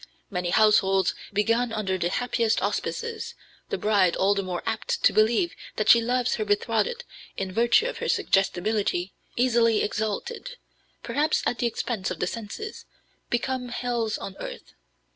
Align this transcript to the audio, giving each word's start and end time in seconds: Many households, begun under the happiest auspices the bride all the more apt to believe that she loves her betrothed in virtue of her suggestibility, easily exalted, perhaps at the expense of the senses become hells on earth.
Many 0.31 0.49
households, 0.49 1.13
begun 1.31 1.71
under 1.71 1.95
the 1.95 2.09
happiest 2.09 2.59
auspices 2.63 3.35
the 3.69 3.77
bride 3.77 4.15
all 4.15 4.33
the 4.33 4.41
more 4.41 4.63
apt 4.65 5.03
to 5.03 5.13
believe 5.13 5.53
that 5.75 5.89
she 5.89 6.01
loves 6.01 6.33
her 6.37 6.43
betrothed 6.43 7.03
in 7.37 7.51
virtue 7.51 7.85
of 7.85 7.99
her 7.99 8.09
suggestibility, 8.09 9.13
easily 9.35 9.83
exalted, 9.83 10.55
perhaps 11.03 11.43
at 11.45 11.59
the 11.59 11.67
expense 11.67 12.09
of 12.09 12.17
the 12.19 12.25
senses 12.25 12.85
become 13.29 13.69
hells 13.69 14.17
on 14.17 14.35
earth. 14.39 14.73